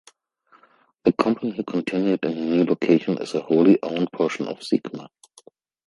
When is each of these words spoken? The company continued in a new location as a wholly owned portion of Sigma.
The 1.05 1.13
company 1.13 1.61
continued 1.63 2.23
in 2.25 2.31
a 2.35 2.35
new 2.35 2.63
location 2.63 3.19
as 3.19 3.35
a 3.35 3.41
wholly 3.41 3.77
owned 3.83 4.11
portion 4.11 4.47
of 4.47 4.63
Sigma. 4.63 5.11